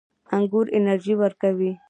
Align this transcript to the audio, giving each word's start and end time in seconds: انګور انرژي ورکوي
انګور 0.35 0.65
انرژي 0.77 1.13
ورکوي 1.17 1.71